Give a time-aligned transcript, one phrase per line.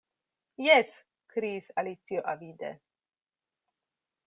[0.67, 0.93] "Jes,"
[1.33, 2.73] kriis Alicio avide.